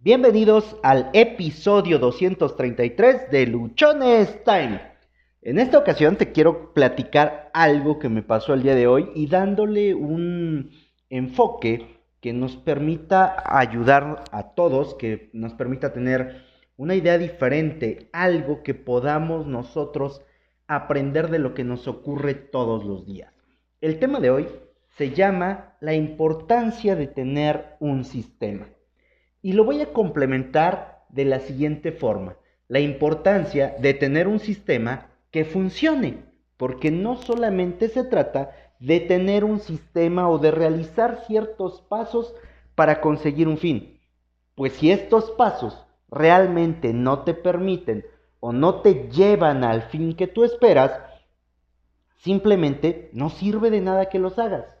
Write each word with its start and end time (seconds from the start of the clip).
Bienvenidos 0.00 0.76
al 0.84 1.10
episodio 1.12 1.98
233 1.98 3.32
de 3.32 3.48
Luchones 3.48 4.44
Time. 4.44 4.80
En 5.42 5.58
esta 5.58 5.76
ocasión 5.76 6.14
te 6.14 6.30
quiero 6.30 6.72
platicar 6.72 7.50
algo 7.52 7.98
que 7.98 8.08
me 8.08 8.22
pasó 8.22 8.54
el 8.54 8.62
día 8.62 8.76
de 8.76 8.86
hoy 8.86 9.10
y 9.16 9.26
dándole 9.26 9.96
un 9.96 10.70
enfoque 11.10 11.98
que 12.20 12.32
nos 12.32 12.56
permita 12.56 13.42
ayudar 13.44 14.22
a 14.30 14.54
todos, 14.54 14.94
que 14.94 15.30
nos 15.32 15.54
permita 15.54 15.92
tener 15.92 16.44
una 16.76 16.94
idea 16.94 17.18
diferente, 17.18 18.08
algo 18.12 18.62
que 18.62 18.74
podamos 18.74 19.48
nosotros 19.48 20.22
aprender 20.68 21.28
de 21.28 21.40
lo 21.40 21.54
que 21.54 21.64
nos 21.64 21.88
ocurre 21.88 22.34
todos 22.34 22.84
los 22.84 23.04
días. 23.04 23.34
El 23.80 23.98
tema 23.98 24.20
de 24.20 24.30
hoy 24.30 24.46
se 24.96 25.10
llama 25.10 25.76
la 25.80 25.94
importancia 25.94 26.94
de 26.94 27.08
tener 27.08 27.74
un 27.80 28.04
sistema. 28.04 28.68
Y 29.48 29.52
lo 29.54 29.64
voy 29.64 29.80
a 29.80 29.94
complementar 29.94 31.06
de 31.08 31.24
la 31.24 31.40
siguiente 31.40 31.90
forma. 31.90 32.36
La 32.68 32.80
importancia 32.80 33.74
de 33.78 33.94
tener 33.94 34.28
un 34.28 34.40
sistema 34.40 35.06
que 35.30 35.46
funcione. 35.46 36.18
Porque 36.58 36.90
no 36.90 37.16
solamente 37.16 37.88
se 37.88 38.04
trata 38.04 38.50
de 38.78 39.00
tener 39.00 39.44
un 39.44 39.60
sistema 39.60 40.28
o 40.28 40.36
de 40.36 40.50
realizar 40.50 41.24
ciertos 41.26 41.80
pasos 41.80 42.34
para 42.74 43.00
conseguir 43.00 43.48
un 43.48 43.56
fin. 43.56 43.98
Pues 44.54 44.74
si 44.74 44.90
estos 44.90 45.30
pasos 45.30 45.82
realmente 46.10 46.92
no 46.92 47.20
te 47.20 47.32
permiten 47.32 48.04
o 48.40 48.52
no 48.52 48.82
te 48.82 49.08
llevan 49.08 49.64
al 49.64 49.80
fin 49.80 50.14
que 50.14 50.26
tú 50.26 50.44
esperas, 50.44 50.92
simplemente 52.18 53.08
no 53.14 53.30
sirve 53.30 53.70
de 53.70 53.80
nada 53.80 54.10
que 54.10 54.18
los 54.18 54.38
hagas. 54.38 54.77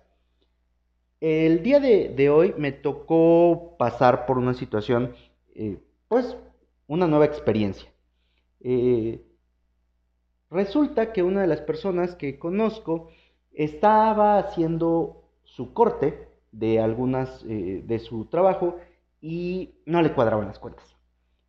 El 1.20 1.64
día 1.64 1.80
de, 1.80 2.30
hoy 2.30 2.54
me 2.56 2.70
tocó 2.70 3.74
pasar 3.76 4.24
por 4.24 4.38
una 4.38 4.54
situación, 4.54 5.14
eh, 5.54 5.80
pues, 6.06 6.36
una 6.86 7.08
nueva 7.08 7.24
experiencia. 7.24 7.90
Eh, 8.60 9.24
resulta 10.48 11.12
que 11.12 11.24
una 11.24 11.40
de 11.40 11.48
las 11.48 11.60
personas 11.60 12.14
que 12.14 12.38
conozco 12.38 13.10
estaba 13.52 14.38
haciendo 14.38 15.24
su 15.42 15.72
corte 15.72 16.28
de 16.52 16.78
algunas 16.80 17.44
eh, 17.48 17.82
de 17.84 17.98
su 17.98 18.26
trabajo 18.26 18.76
y 19.20 19.74
no 19.86 20.02
le 20.02 20.12
cuadraban 20.12 20.46
las 20.46 20.60
cuentas. 20.60 20.94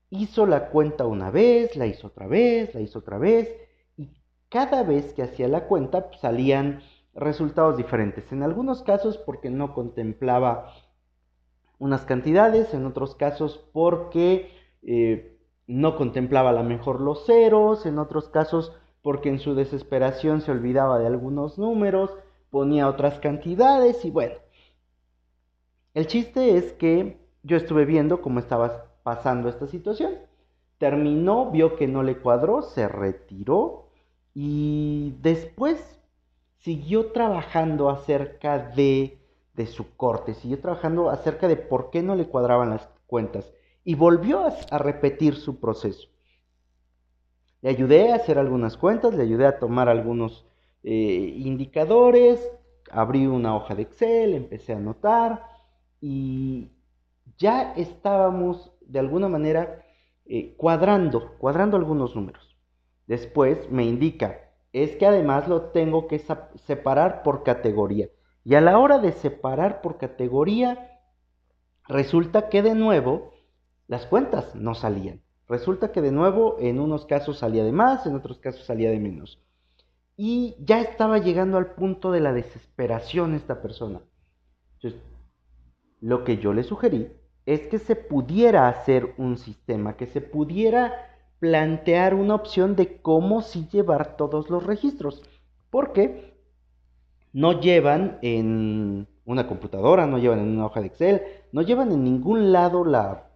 Hizo 0.10 0.48
la 0.48 0.70
cuenta 0.70 1.06
una 1.06 1.30
vez, 1.30 1.76
la 1.76 1.86
hizo 1.86 2.08
otra 2.08 2.26
vez, 2.26 2.74
la 2.74 2.82
hizo 2.82 3.00
otra 3.00 3.20
vez 3.20 3.56
y 3.98 4.10
cada 4.50 4.82
vez 4.82 5.14
que 5.14 5.22
hacía 5.22 5.48
la 5.48 5.68
cuenta 5.68 6.10
pues, 6.10 6.20
salían 6.22 6.82
resultados 7.14 7.78
diferentes. 7.78 8.32
En 8.32 8.44
algunos 8.44 8.84
casos 8.84 9.18
porque 9.18 9.50
no 9.50 9.74
contemplaba 9.74 10.74
unas 11.78 12.02
cantidades, 12.06 12.74
en 12.74 12.86
otros 12.86 13.16
casos 13.16 13.66
porque 13.72 14.52
eh, 14.84 15.38
no 15.68 15.96
contemplaba 15.96 16.50
a 16.50 16.54
lo 16.54 16.64
mejor 16.64 17.00
los 17.00 17.26
ceros, 17.26 17.86
en 17.86 18.00
otros 18.00 18.30
casos 18.30 18.74
porque 19.02 19.30
en 19.30 19.40
su 19.40 19.56
desesperación 19.56 20.42
se 20.42 20.52
olvidaba 20.52 21.00
de 21.00 21.08
algunos 21.08 21.58
números, 21.58 22.12
ponía 22.50 22.90
otras 22.90 23.20
cantidades 23.20 24.04
y 24.04 24.12
bueno. 24.12 24.36
El 25.94 26.08
chiste 26.08 26.58
es 26.58 26.74
que 26.74 27.18
yo 27.44 27.58
estuve 27.58 27.86
viendo 27.86 28.22
cómo 28.22 28.40
estaba 28.40 28.86
pasando 29.04 29.50
esta 29.50 29.68
situación. 29.68 30.16
Terminó, 30.78 31.52
vio 31.52 31.76
que 31.76 31.88
no 31.88 32.04
le 32.04 32.18
cuadró, 32.18 32.62
se 32.62 32.88
retiró 32.88 33.90
y 34.34 35.16
después 35.22 35.99
siguió 36.60 37.12
trabajando 37.12 37.90
acerca 37.90 38.60
de, 38.60 39.20
de 39.54 39.66
su 39.66 39.96
corte, 39.96 40.34
siguió 40.34 40.60
trabajando 40.60 41.10
acerca 41.10 41.48
de 41.48 41.58
por 41.58 41.90
qué 41.90 42.02
no 42.04 42.16
le 42.16 42.28
cuadraban 42.28 42.70
las 42.70 42.88
cuentas 43.08 43.52
y 43.84 43.96
volvió 43.96 44.46
a, 44.46 44.78
repetir 44.78 45.36
su 45.36 45.60
proceso. 45.60 46.08
Le 47.62 47.70
ayudé 47.70 48.12
a 48.12 48.16
hacer 48.16 48.38
algunas 48.38 48.78
cuentas, 48.78 49.16
le 49.16 49.24
ayudé 49.24 49.46
a 49.46 49.60
tomar 49.60 49.90
algunos 49.90 50.46
eh, 50.84 51.34
indicadores, 51.38 52.40
abrí 52.92 53.26
una 53.28 53.56
hoja 53.56 53.76
de 53.76 53.84
Excel, 53.84 54.34
empecé 54.34 54.74
a 54.74 54.78
anotar 54.78 55.44
y 56.00 56.72
ya 57.38 57.74
estábamos 57.74 58.72
de 58.82 59.00
alguna 59.00 59.28
manera 59.28 59.86
eh, 60.26 60.54
cuadrando, 60.56 61.38
cuadrando 61.38 61.76
algunos 61.78 62.16
números. 62.16 62.56
Después 63.08 63.72
me 63.72 63.86
indica, 63.86 64.49
es 64.74 64.96
que 64.98 65.06
además 65.06 65.48
lo 65.48 65.64
tengo 65.72 66.08
que 66.08 66.22
separar 66.66 67.24
por 67.24 67.44
categoría. 67.44 68.10
Y 68.44 68.56
a 68.56 68.62
la 68.62 68.78
hora 68.78 69.00
de 69.00 69.12
separar 69.12 69.82
por 69.82 69.98
categoría, 69.98 71.00
resulta 71.88 72.50
que 72.50 72.62
de 72.62 72.76
nuevo 72.76 73.34
las 73.88 74.06
cuentas 74.06 74.56
no 74.56 74.76
salían. 74.76 75.22
Resulta 75.48 75.92
que 75.92 76.02
de 76.02 76.12
nuevo 76.12 76.58
en 76.60 76.80
unos 76.80 77.06
casos 77.06 77.40
salía 77.40 77.64
de 77.64 77.72
más, 77.72 78.06
en 78.06 78.16
otros 78.16 78.38
casos 78.38 78.66
salía 78.66 78.92
de 78.92 79.00
menos. 79.00 79.42
Y 80.16 80.56
ya 80.60 80.80
estaba 80.82 81.18
llegando 81.18 81.58
al 81.58 81.74
punto 81.74 82.12
de 82.12 82.20
la 82.20 82.34
desesperación 82.34 83.34
esta 83.34 83.62
persona. 83.62 84.02
Entonces, 84.76 85.02
lo 86.02 86.24
que 86.24 86.38
yo 86.38 86.54
le 86.54 86.64
sugerí 86.64 87.12
es 87.46 87.62
que 87.68 87.80
se 87.80 87.96
pudiera 87.96 88.68
hacer 88.68 89.16
un 89.18 89.38
sistema, 89.38 89.98
que 89.98 90.06
se 90.06 90.22
pudiera 90.22 91.09
plantear 91.40 92.14
una 92.14 92.36
opción 92.36 92.76
de 92.76 93.02
cómo 93.02 93.42
sí 93.42 93.68
llevar 93.72 94.18
todos 94.18 94.50
los 94.50 94.66
registros. 94.66 95.24
Porque 95.70 96.38
no 97.34 97.60
llevan 97.60 98.20
en 98.22 99.08
una 99.26 99.48
computadora, 99.48 100.06
no 100.06 100.18
llevan 100.18 100.40
en 100.40 100.50
una 100.50 100.66
hoja 100.66 100.82
de 100.82 100.88
Excel, 100.88 101.22
no 101.52 101.62
llevan 101.62 101.92
en 101.92 102.04
ningún 102.04 102.52
lado 102.52 102.84
la, 102.84 103.30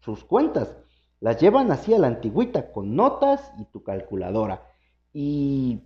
sus 0.00 0.24
cuentas. 0.24 0.76
Las 1.20 1.40
llevan 1.40 1.70
así 1.70 1.94
a 1.94 1.98
la 1.98 2.08
antigüita, 2.08 2.72
con 2.72 2.94
notas 2.94 3.52
y 3.58 3.64
tu 3.66 3.82
calculadora. 3.82 4.66
Y 5.12 5.80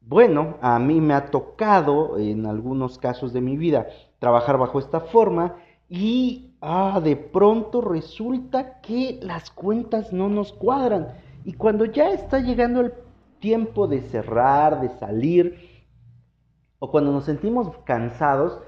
bueno, 0.00 0.58
a 0.60 0.78
mí 0.78 1.00
me 1.00 1.14
ha 1.14 1.30
tocado 1.30 2.18
en 2.18 2.46
algunos 2.46 2.98
casos 2.98 3.32
de 3.32 3.40
mi 3.40 3.56
vida 3.56 3.88
trabajar 4.18 4.58
bajo 4.58 4.78
esta 4.78 5.00
forma 5.00 5.56
y 5.88 6.54
ah, 6.60 7.00
de 7.02 7.16
pronto 7.16 7.80
resulta 7.80 8.80
que 8.80 9.18
las 9.22 9.50
cuentas 9.50 10.12
no 10.12 10.28
nos 10.28 10.52
cuadran. 10.52 11.14
Y 11.44 11.52
cuando 11.52 11.84
ya 11.84 12.10
está 12.10 12.40
llegando 12.40 12.80
el 12.80 12.94
tiempo 13.38 13.86
de 13.86 14.00
cerrar, 14.00 14.80
de 14.80 14.88
salir, 14.98 15.84
o 16.78 16.90
cuando 16.90 17.12
nos 17.12 17.24
sentimos 17.24 17.76
cansados, 17.84 18.60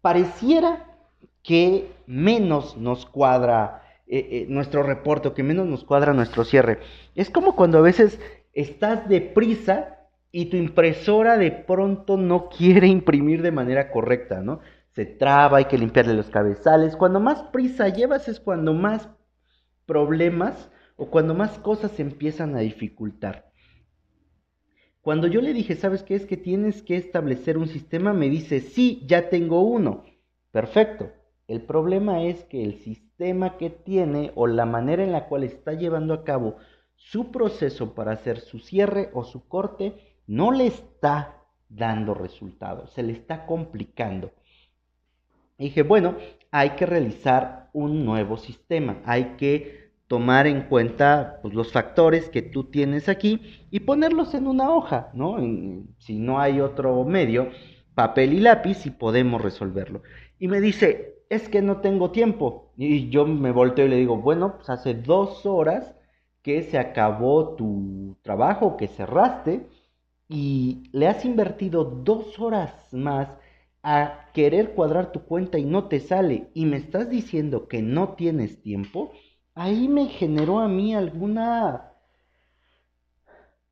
pareciera 0.00 0.86
que 1.42 1.92
menos 2.06 2.76
nos 2.76 3.06
cuadra 3.06 3.82
eh, 4.06 4.28
eh, 4.30 4.46
nuestro 4.48 4.82
reporte, 4.82 5.32
que 5.32 5.42
menos 5.42 5.66
nos 5.66 5.84
cuadra 5.84 6.12
nuestro 6.12 6.44
cierre. 6.44 6.78
Es 7.14 7.30
como 7.30 7.56
cuando 7.56 7.78
a 7.78 7.82
veces 7.82 8.20
estás 8.52 9.08
deprisa 9.08 9.98
y 10.30 10.46
tu 10.46 10.56
impresora 10.56 11.36
de 11.36 11.50
pronto 11.50 12.16
no 12.16 12.48
quiere 12.48 12.86
imprimir 12.86 13.42
de 13.42 13.52
manera 13.52 13.90
correcta, 13.90 14.40
¿no? 14.40 14.60
Se 14.94 15.06
traba, 15.06 15.58
hay 15.58 15.64
que 15.64 15.78
limpiarle 15.78 16.14
los 16.14 16.28
cabezales. 16.28 16.96
Cuando 16.96 17.18
más 17.18 17.42
prisa 17.44 17.88
llevas 17.88 18.28
es 18.28 18.40
cuando 18.40 18.74
más 18.74 19.08
problemas 19.86 20.70
o 20.96 21.10
cuando 21.10 21.34
más 21.34 21.58
cosas 21.58 21.92
se 21.92 22.02
empiezan 22.02 22.54
a 22.56 22.60
dificultar. 22.60 23.50
Cuando 25.00 25.26
yo 25.26 25.40
le 25.40 25.52
dije, 25.52 25.74
¿sabes 25.74 26.02
qué 26.02 26.14
es 26.14 26.26
que 26.26 26.36
tienes 26.36 26.82
que 26.82 26.96
establecer 26.96 27.58
un 27.58 27.68
sistema? 27.68 28.12
Me 28.12 28.28
dice, 28.28 28.60
sí, 28.60 29.04
ya 29.06 29.30
tengo 29.30 29.62
uno. 29.62 30.04
Perfecto. 30.52 31.10
El 31.48 31.62
problema 31.62 32.22
es 32.22 32.44
que 32.44 32.62
el 32.62 32.78
sistema 32.78 33.56
que 33.56 33.70
tiene 33.70 34.30
o 34.36 34.46
la 34.46 34.64
manera 34.64 35.02
en 35.02 35.12
la 35.12 35.26
cual 35.26 35.42
está 35.42 35.72
llevando 35.72 36.14
a 36.14 36.24
cabo 36.24 36.56
su 36.94 37.32
proceso 37.32 37.94
para 37.94 38.12
hacer 38.12 38.38
su 38.38 38.60
cierre 38.60 39.10
o 39.12 39.24
su 39.24 39.48
corte 39.48 39.96
no 40.26 40.52
le 40.52 40.66
está 40.66 41.42
dando 41.68 42.14
resultados, 42.14 42.92
se 42.92 43.02
le 43.02 43.12
está 43.12 43.46
complicando 43.46 44.30
dije, 45.58 45.82
bueno, 45.82 46.16
hay 46.50 46.70
que 46.70 46.86
realizar 46.86 47.70
un 47.72 48.04
nuevo 48.04 48.36
sistema, 48.36 49.00
hay 49.04 49.36
que 49.38 49.92
tomar 50.06 50.46
en 50.46 50.62
cuenta 50.62 51.38
pues, 51.40 51.54
los 51.54 51.72
factores 51.72 52.28
que 52.28 52.42
tú 52.42 52.64
tienes 52.64 53.08
aquí 53.08 53.40
y 53.70 53.80
ponerlos 53.80 54.34
en 54.34 54.46
una 54.46 54.70
hoja, 54.70 55.10
¿no? 55.14 55.38
si 55.98 56.18
no 56.18 56.38
hay 56.38 56.60
otro 56.60 57.02
medio, 57.04 57.48
papel 57.94 58.34
y 58.34 58.40
lápiz 58.40 58.84
y 58.84 58.90
podemos 58.90 59.40
resolverlo. 59.40 60.02
Y 60.38 60.48
me 60.48 60.60
dice, 60.60 61.22
es 61.30 61.48
que 61.48 61.62
no 61.62 61.78
tengo 61.78 62.10
tiempo. 62.10 62.72
Y 62.76 63.08
yo 63.08 63.26
me 63.26 63.52
volteo 63.52 63.86
y 63.86 63.88
le 63.88 63.96
digo, 63.96 64.18
bueno, 64.18 64.56
pues 64.56 64.68
hace 64.68 64.92
dos 64.92 65.46
horas 65.46 65.94
que 66.42 66.62
se 66.62 66.78
acabó 66.78 67.54
tu 67.54 68.18
trabajo, 68.22 68.76
que 68.76 68.88
cerraste, 68.88 69.66
y 70.28 70.90
le 70.92 71.08
has 71.08 71.24
invertido 71.24 71.84
dos 71.84 72.38
horas 72.38 72.74
más 72.92 73.28
a 73.82 74.30
querer 74.32 74.74
cuadrar 74.74 75.12
tu 75.12 75.24
cuenta 75.24 75.58
y 75.58 75.64
no 75.64 75.88
te 75.88 76.00
sale 76.00 76.50
y 76.54 76.66
me 76.66 76.76
estás 76.76 77.10
diciendo 77.10 77.68
que 77.68 77.82
no 77.82 78.14
tienes 78.14 78.62
tiempo, 78.62 79.12
ahí 79.54 79.88
me 79.88 80.06
generó 80.06 80.60
a 80.60 80.68
mí 80.68 80.94
alguna... 80.94 81.92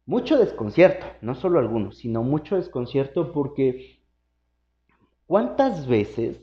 mucho 0.06 0.38
desconcierto, 0.38 1.06
no 1.20 1.34
solo 1.34 1.58
alguno, 1.58 1.92
sino 1.92 2.22
mucho 2.22 2.56
desconcierto 2.56 3.32
porque 3.32 4.00
¿cuántas 5.26 5.86
veces 5.86 6.40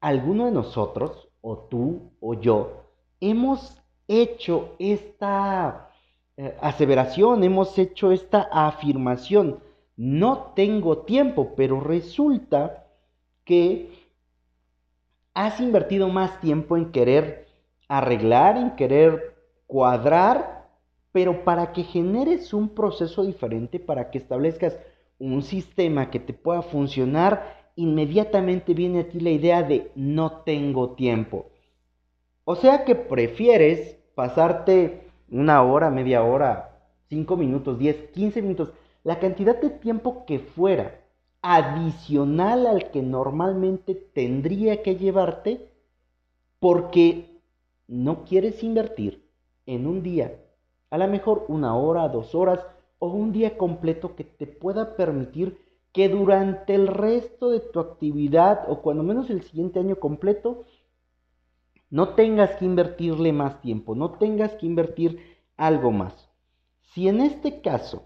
alguno 0.00 0.46
de 0.46 0.52
nosotros 0.52 1.28
o 1.40 1.58
tú 1.70 2.12
o 2.20 2.34
yo 2.34 2.84
hemos 3.20 3.80
hecho 4.08 4.74
esta 4.78 5.90
eh, 6.36 6.56
aseveración, 6.60 7.42
hemos 7.42 7.76
hecho 7.78 8.12
esta 8.12 8.48
afirmación. 8.50 9.60
No 9.98 10.52
tengo 10.54 10.98
tiempo, 10.98 11.54
pero 11.56 11.80
resulta 11.80 12.86
que 13.44 13.90
has 15.34 15.58
invertido 15.58 16.08
más 16.08 16.40
tiempo 16.40 16.76
en 16.76 16.92
querer 16.92 17.48
arreglar, 17.88 18.56
en 18.56 18.76
querer 18.76 19.34
cuadrar, 19.66 20.68
pero 21.10 21.42
para 21.42 21.72
que 21.72 21.82
generes 21.82 22.54
un 22.54 22.68
proceso 22.68 23.24
diferente, 23.24 23.80
para 23.80 24.12
que 24.12 24.18
establezcas 24.18 24.78
un 25.18 25.42
sistema 25.42 26.10
que 26.12 26.20
te 26.20 26.32
pueda 26.32 26.62
funcionar, 26.62 27.72
inmediatamente 27.74 28.74
viene 28.74 29.00
a 29.00 29.08
ti 29.08 29.18
la 29.18 29.30
idea 29.30 29.64
de 29.64 29.90
no 29.96 30.42
tengo 30.42 30.90
tiempo. 30.90 31.46
O 32.44 32.54
sea 32.54 32.84
que 32.84 32.94
prefieres 32.94 33.96
pasarte 34.14 35.10
una 35.28 35.60
hora, 35.64 35.90
media 35.90 36.22
hora, 36.22 36.86
cinco 37.08 37.36
minutos, 37.36 37.80
diez, 37.80 37.96
quince 38.14 38.42
minutos, 38.42 38.72
la 39.04 39.18
cantidad 39.18 39.60
de 39.60 39.70
tiempo 39.70 40.24
que 40.26 40.38
fuera 40.38 41.00
adicional 41.42 42.66
al 42.66 42.90
que 42.90 43.02
normalmente 43.02 43.94
tendría 43.94 44.82
que 44.82 44.96
llevarte 44.96 45.70
porque 46.58 47.40
no 47.86 48.24
quieres 48.24 48.62
invertir 48.62 49.24
en 49.66 49.86
un 49.86 50.02
día, 50.02 50.40
a 50.90 50.98
lo 50.98 51.06
mejor 51.08 51.44
una 51.48 51.76
hora, 51.76 52.08
dos 52.08 52.34
horas 52.34 52.60
o 52.98 53.08
un 53.08 53.32
día 53.32 53.56
completo 53.56 54.16
que 54.16 54.24
te 54.24 54.46
pueda 54.46 54.96
permitir 54.96 55.58
que 55.92 56.08
durante 56.08 56.74
el 56.74 56.88
resto 56.88 57.50
de 57.50 57.60
tu 57.60 57.80
actividad 57.80 58.64
o 58.68 58.82
cuando 58.82 59.02
menos 59.02 59.30
el 59.30 59.42
siguiente 59.42 59.78
año 59.78 59.96
completo 59.96 60.64
no 61.90 62.10
tengas 62.10 62.56
que 62.56 62.64
invertirle 62.64 63.32
más 63.32 63.60
tiempo, 63.60 63.94
no 63.94 64.12
tengas 64.12 64.52
que 64.54 64.66
invertir 64.66 65.20
algo 65.56 65.90
más. 65.90 66.28
Si 66.92 67.08
en 67.08 67.20
este 67.20 67.60
caso 67.60 68.02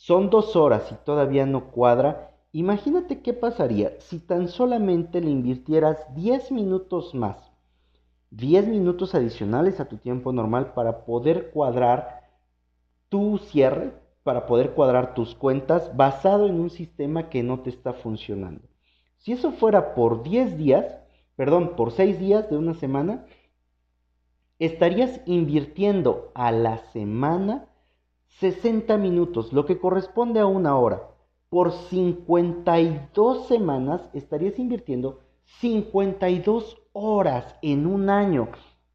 son 0.00 0.30
dos 0.30 0.56
horas 0.56 0.90
y 0.90 0.94
todavía 1.04 1.44
no 1.44 1.70
cuadra, 1.70 2.30
imagínate 2.52 3.20
qué 3.20 3.34
pasaría 3.34 4.00
si 4.00 4.18
tan 4.18 4.48
solamente 4.48 5.20
le 5.20 5.28
invirtieras 5.28 5.98
10 6.14 6.52
minutos 6.52 7.14
más, 7.14 7.52
10 8.30 8.68
minutos 8.68 9.14
adicionales 9.14 9.78
a 9.78 9.90
tu 9.90 9.98
tiempo 9.98 10.32
normal 10.32 10.72
para 10.72 11.04
poder 11.04 11.50
cuadrar 11.50 12.30
tu 13.10 13.36
cierre, 13.36 13.92
para 14.22 14.46
poder 14.46 14.70
cuadrar 14.70 15.12
tus 15.12 15.34
cuentas 15.34 15.94
basado 15.94 16.46
en 16.46 16.58
un 16.60 16.70
sistema 16.70 17.28
que 17.28 17.42
no 17.42 17.60
te 17.60 17.68
está 17.68 17.92
funcionando. 17.92 18.62
Si 19.18 19.32
eso 19.32 19.52
fuera 19.52 19.94
por 19.94 20.22
10 20.22 20.56
días, 20.56 20.96
perdón, 21.36 21.76
por 21.76 21.92
6 21.92 22.18
días 22.18 22.48
de 22.48 22.56
una 22.56 22.72
semana, 22.72 23.26
estarías 24.58 25.20
invirtiendo 25.26 26.32
a 26.34 26.52
la 26.52 26.78
semana 26.94 27.66
60 28.38 28.96
minutos, 28.96 29.52
lo 29.52 29.66
que 29.66 29.78
corresponde 29.78 30.40
a 30.40 30.46
una 30.46 30.76
hora. 30.76 31.02
Por 31.48 31.72
52 31.72 33.48
semanas 33.48 34.08
estarías 34.14 34.58
invirtiendo 34.58 35.20
52 35.60 36.78
horas 36.92 37.56
en 37.60 37.86
un 37.86 38.08
año. 38.08 38.48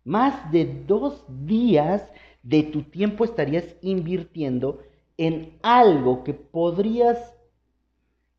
Más 0.03 0.51
de 0.51 0.83
dos 0.87 1.25
días 1.27 2.09
de 2.43 2.63
tu 2.63 2.83
tiempo 2.83 3.25
estarías 3.25 3.75
invirtiendo 3.81 4.79
en 5.17 5.57
algo 5.61 6.23
que 6.23 6.33
podrías 6.33 7.35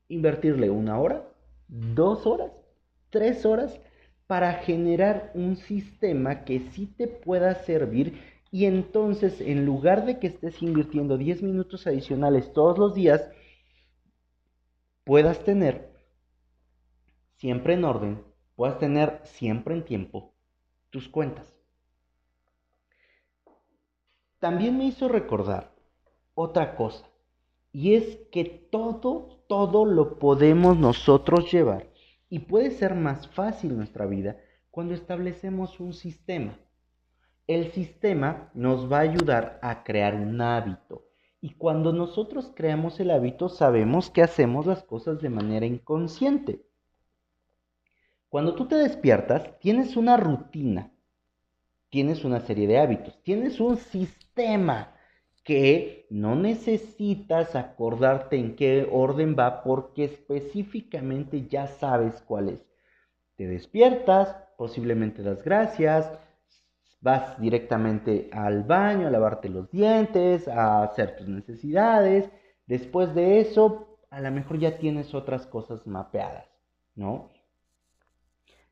invertirle 0.08 0.70
una 0.70 0.98
hora, 0.98 1.28
dos 1.69 2.26
horas, 2.26 2.52
tres 3.10 3.44
horas 3.44 3.81
para 4.26 4.54
generar 4.54 5.31
un 5.34 5.56
sistema 5.56 6.44
que 6.44 6.60
sí 6.60 6.87
te 6.87 7.06
pueda 7.06 7.54
servir 7.54 8.20
y 8.50 8.66
entonces 8.66 9.40
en 9.40 9.64
lugar 9.64 10.06
de 10.06 10.19
que 10.19 10.28
estés 10.28 10.62
invirtiendo 10.62 11.16
10 11.16 11.43
minutos 11.43 11.87
adicionales 11.87 12.52
todos 12.52 12.78
los 12.78 12.94
días, 12.94 13.28
puedas 15.04 15.43
tener 15.44 15.93
siempre 17.37 17.75
en 17.75 17.84
orden, 17.84 18.25
puedas 18.54 18.78
tener 18.78 19.20
siempre 19.25 19.75
en 19.75 19.84
tiempo 19.84 20.34
tus 20.90 21.08
cuentas. 21.08 21.54
También 24.38 24.76
me 24.78 24.87
hizo 24.87 25.08
recordar 25.08 25.75
otra 26.34 26.76
cosa, 26.76 27.06
y 27.72 27.94
es 27.94 28.16
que 28.32 28.44
todo, 28.44 29.43
todo 29.48 29.84
lo 29.84 30.19
podemos 30.19 30.78
nosotros 30.78 31.52
llevar 31.52 31.90
y 32.28 32.40
puede 32.40 32.70
ser 32.70 32.94
más 32.94 33.28
fácil 33.28 33.76
nuestra 33.76 34.06
vida 34.06 34.38
cuando 34.70 34.94
establecemos 34.94 35.78
un 35.81 35.93
sistema. 35.93 36.58
El 37.46 37.70
sistema 37.72 38.50
nos 38.54 38.90
va 38.90 38.98
a 38.98 39.02
ayudar 39.02 39.58
a 39.62 39.84
crear 39.84 40.14
un 40.14 40.40
hábito. 40.40 41.04
Y 41.40 41.50
cuando 41.54 41.93
nosotros 41.93 42.52
creamos 42.54 42.98
el 42.98 43.10
hábito, 43.10 43.48
sabemos 43.48 44.10
que 44.10 44.22
hacemos 44.22 44.66
las 44.66 44.82
cosas 44.82 45.20
de 45.20 45.31
manera 45.31 45.64
inconsciente. 45.64 46.66
Cuando 48.28 48.54
tú 48.56 48.66
te 48.66 48.75
despiertas, 48.75 49.58
tienes 49.60 49.96
una 49.96 50.16
rutina, 50.16 50.93
tienes 51.88 52.25
una 52.25 52.40
serie 52.40 52.66
de 52.66 52.78
hábitos, 52.78 53.22
tienes 53.22 53.60
un 53.60 53.76
sistema 53.76 54.96
que 55.44 56.08
no 56.10 56.34
necesitas 56.34 57.54
acordarte 57.54 58.37
en 58.37 58.56
qué 58.56 58.88
orden 58.90 59.37
va 59.38 59.62
porque 59.62 60.02
específicamente 60.02 61.46
ya 61.46 61.69
sabes 61.69 62.20
cuál 62.22 62.48
es. 62.48 62.66
Te 63.37 63.46
despiertas, 63.46 64.37
posiblemente 64.56 65.22
das 65.22 65.44
gracias, 65.44 66.10
vas 67.00 67.40
directamente 67.40 68.28
al 68.32 68.64
baño 68.64 69.06
a 69.06 69.10
lavarte 69.10 69.48
los 69.48 69.70
dientes, 69.70 70.48
a 70.48 70.82
hacer 70.82 71.16
tus 71.16 71.28
necesidades. 71.28 72.31
Después 72.66 73.14
de 73.14 73.40
eso, 73.40 73.98
a 74.10 74.20
lo 74.20 74.31
mejor 74.31 74.58
ya 74.58 74.78
tienes 74.78 75.14
otras 75.14 75.46
cosas 75.46 75.87
mapeadas, 75.87 76.46
¿no? 76.94 77.31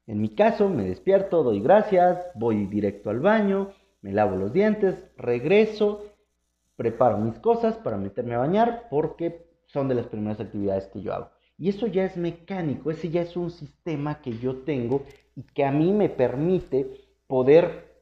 En 0.07 0.21
mi 0.21 0.35
caso, 0.35 0.69
me 0.69 0.85
despierto, 0.85 1.43
doy 1.43 1.61
gracias, 1.61 2.19
voy 2.35 2.67
directo 2.67 3.11
al 3.11 3.21
baño, 3.21 3.73
me 4.03 4.13
lavo 4.13 4.37
los 4.37 4.53
dientes, 4.53 5.07
regreso 5.17 6.15
preparo 6.77 7.19
mis 7.19 7.39
cosas 7.39 7.77
para 7.79 7.97
meterme 7.97 8.35
a 8.35 8.39
bañar 8.39 8.89
porque 8.91 9.47
son 9.67 9.89
de 9.89 9.95
las 9.95 10.07
primeras 10.07 10.41
actividades 10.41 10.87
que 10.89 11.01
yo 11.01 11.15
hago. 11.15 11.31
Y 11.57 11.69
eso 11.69 11.87
ya 11.87 12.05
es 12.05 12.17
mecánico, 12.17 12.91
ese 12.91 13.11
ya 13.11 13.23
es 13.23 13.37
un 13.37 13.51
sistema 13.51 14.21
que 14.21 14.37
yo 14.39 14.63
tengo 14.65 15.05
y 15.37 15.43
que 15.43 15.65
a 15.65 15.71
mí 15.71 15.93
me 15.93 16.09
permite 16.09 16.91
poder 17.27 17.94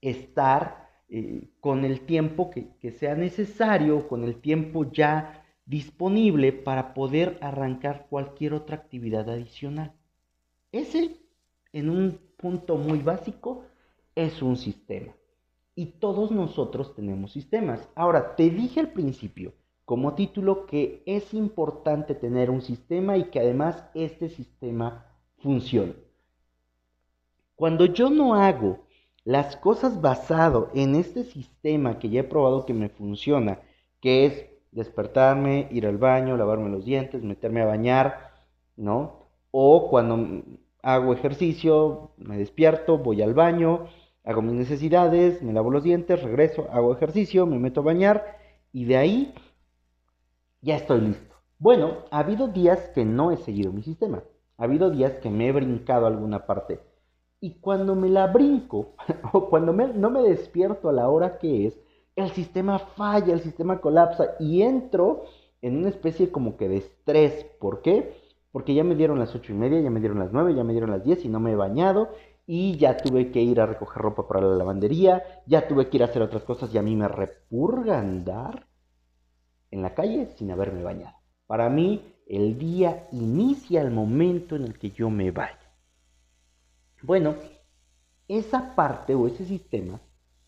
estar 0.00 0.88
eh, 1.08 1.50
con 1.60 1.84
el 1.84 2.00
tiempo 2.02 2.50
que, 2.50 2.76
que 2.78 2.92
sea 2.92 3.14
necesario, 3.14 4.08
con 4.08 4.24
el 4.24 4.40
tiempo 4.40 4.90
ya 4.90 5.44
disponible 5.66 6.52
para 6.52 6.94
poder 6.94 7.38
arrancar 7.40 8.06
cualquier 8.08 8.54
otra 8.54 8.76
actividad 8.76 9.28
adicional. 9.28 9.92
Ese, 10.72 11.16
en 11.72 11.90
un 11.90 12.18
punto 12.36 12.76
muy 12.76 12.98
básico, 12.98 13.64
es 14.14 14.42
un 14.42 14.56
sistema 14.56 15.14
y 15.74 15.86
todos 15.86 16.30
nosotros 16.30 16.94
tenemos 16.94 17.32
sistemas. 17.32 17.88
Ahora, 17.94 18.36
te 18.36 18.50
dije 18.50 18.80
al 18.80 18.92
principio 18.92 19.54
como 19.86 20.14
título 20.14 20.66
que 20.66 21.02
es 21.06 21.32
importante 21.34 22.14
tener 22.14 22.50
un 22.50 22.60
sistema 22.60 23.16
y 23.16 23.24
que 23.24 23.40
además 23.40 23.88
este 23.94 24.28
sistema 24.28 25.06
funcione. 25.38 25.94
Cuando 27.56 27.86
yo 27.86 28.10
no 28.10 28.34
hago 28.34 28.86
las 29.24 29.56
cosas 29.56 30.00
basado 30.00 30.70
en 30.74 30.94
este 30.94 31.24
sistema 31.24 31.98
que 31.98 32.08
ya 32.08 32.20
he 32.20 32.24
probado 32.24 32.64
que 32.66 32.74
me 32.74 32.88
funciona, 32.88 33.60
que 34.00 34.26
es 34.26 34.46
despertarme, 34.72 35.68
ir 35.70 35.86
al 35.86 35.98
baño, 35.98 36.36
lavarme 36.36 36.70
los 36.70 36.84
dientes, 36.84 37.22
meterme 37.22 37.62
a 37.62 37.66
bañar, 37.66 38.32
¿no? 38.76 39.26
O 39.50 39.90
cuando 39.90 40.42
hago 40.82 41.12
ejercicio, 41.12 42.12
me 42.16 42.38
despierto, 42.38 42.98
voy 42.98 43.22
al 43.22 43.34
baño, 43.34 43.86
hago 44.24 44.42
mis 44.42 44.54
necesidades, 44.54 45.42
me 45.42 45.52
lavo 45.52 45.70
los 45.70 45.82
dientes, 45.82 46.22
regreso, 46.22 46.68
hago 46.72 46.94
ejercicio, 46.94 47.46
me 47.46 47.58
meto 47.58 47.80
a 47.80 47.84
bañar 47.84 48.38
y 48.72 48.84
de 48.84 48.96
ahí 48.96 49.34
ya 50.62 50.76
estoy 50.76 51.00
listo. 51.00 51.36
Bueno, 51.58 52.04
ha 52.10 52.20
habido 52.20 52.48
días 52.48 52.90
que 52.94 53.04
no 53.04 53.32
he 53.32 53.36
seguido 53.36 53.72
mi 53.72 53.82
sistema, 53.82 54.22
ha 54.56 54.64
habido 54.64 54.90
días 54.90 55.14
que 55.14 55.30
me 55.30 55.48
he 55.48 55.52
brincado 55.52 56.06
alguna 56.06 56.46
parte 56.46 56.80
y 57.40 57.54
cuando 57.60 57.94
me 57.94 58.08
la 58.08 58.26
brinco 58.26 58.94
o 59.32 59.48
cuando 59.48 59.72
no 59.72 60.10
me 60.10 60.22
despierto 60.22 60.88
a 60.88 60.92
la 60.92 61.08
hora 61.08 61.38
que 61.38 61.66
es, 61.66 61.80
el 62.16 62.30
sistema 62.30 62.78
falla, 62.78 63.32
el 63.32 63.40
sistema 63.40 63.80
colapsa 63.80 64.34
y 64.38 64.62
entro 64.62 65.24
en 65.62 65.78
una 65.78 65.88
especie 65.88 66.30
como 66.30 66.56
que 66.56 66.68
de 66.68 66.78
estrés. 66.78 67.44
¿Por 67.58 67.82
qué? 67.82 68.14
Porque 68.52 68.74
ya 68.74 68.84
me 68.84 68.94
dieron 68.94 69.18
las 69.18 69.34
ocho 69.34 69.52
y 69.52 69.56
media, 69.56 69.80
ya 69.80 69.90
me 69.90 70.00
dieron 70.00 70.18
las 70.18 70.32
nueve, 70.32 70.54
ya 70.54 70.64
me 70.64 70.72
dieron 70.72 70.90
las 70.90 71.04
diez 71.04 71.24
y 71.24 71.28
no 71.28 71.40
me 71.40 71.52
he 71.52 71.56
bañado 71.56 72.10
y 72.46 72.76
ya 72.78 72.96
tuve 72.96 73.30
que 73.30 73.40
ir 73.40 73.60
a 73.60 73.66
recoger 73.66 74.02
ropa 74.02 74.26
para 74.26 74.40
la 74.40 74.56
lavandería, 74.56 75.22
ya 75.46 75.68
tuve 75.68 75.88
que 75.88 75.98
ir 75.98 76.02
a 76.02 76.06
hacer 76.06 76.20
otras 76.20 76.42
cosas 76.42 76.74
y 76.74 76.78
a 76.78 76.82
mí 76.82 76.96
me 76.96 77.06
repurga 77.06 78.00
andar 78.00 78.66
en 79.70 79.82
la 79.82 79.94
calle 79.94 80.26
sin 80.36 80.50
haberme 80.50 80.82
bañado. 80.82 81.16
Para 81.46 81.68
mí 81.68 82.02
el 82.26 82.58
día 82.58 83.06
inicia 83.12 83.82
el 83.82 83.92
momento 83.92 84.56
en 84.56 84.64
el 84.64 84.78
que 84.78 84.90
yo 84.90 85.10
me 85.10 85.30
baño. 85.30 85.59
Bueno, 87.02 87.36
esa 88.28 88.74
parte 88.74 89.14
o 89.14 89.26
ese 89.26 89.44
sistema, 89.44 90.00